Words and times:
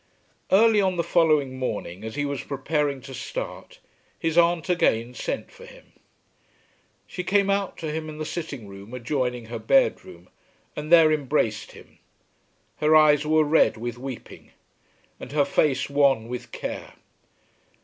Early 0.51 0.81
on 0.81 0.95
the 0.97 1.03
following 1.03 1.59
morning, 1.59 2.03
as 2.03 2.15
he 2.15 2.25
was 2.25 2.41
preparing 2.41 3.01
to 3.01 3.13
start, 3.13 3.77
his 4.17 4.35
aunt 4.35 4.67
again 4.67 5.13
sent 5.13 5.51
for 5.51 5.67
him. 5.67 5.93
She 7.05 7.23
came 7.23 7.51
out 7.51 7.77
to 7.77 7.91
him 7.91 8.09
in 8.09 8.17
the 8.17 8.25
sitting 8.25 8.67
room 8.67 8.95
adjoining 8.95 9.45
her 9.45 9.59
bedroom 9.59 10.27
and 10.75 10.91
there 10.91 11.11
embraced 11.11 11.73
him. 11.73 11.99
Her 12.77 12.95
eyes 12.95 13.27
were 13.27 13.43
red 13.43 13.77
with 13.77 13.99
weeping, 13.99 14.53
and 15.19 15.33
her 15.33 15.45
face 15.45 15.87
wan 15.87 16.27
with 16.27 16.51
care. 16.51 16.93